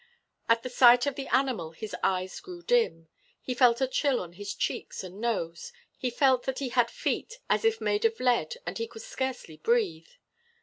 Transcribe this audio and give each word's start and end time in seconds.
At 0.49 0.63
the 0.63 0.69
sight 0.71 1.05
of 1.05 1.13
the 1.13 1.27
animal 1.27 1.73
his 1.73 1.95
eyes 2.01 2.39
grew 2.39 2.63
dim. 2.63 3.07
He 3.39 3.53
felt 3.53 3.81
a 3.81 3.87
chill 3.87 4.19
on 4.19 4.33
his 4.33 4.55
cheeks 4.55 5.03
and 5.03 5.21
nose, 5.21 5.71
he 5.95 6.09
felt 6.09 6.41
that 6.45 6.57
he 6.57 6.69
had 6.69 6.89
feet 6.89 7.37
as 7.51 7.63
if 7.63 7.79
made 7.79 8.03
of 8.03 8.19
lead 8.19 8.55
and 8.65 8.79
he 8.79 8.87
could 8.87 9.03
scarcely 9.03 9.57
breathe. 9.57 10.09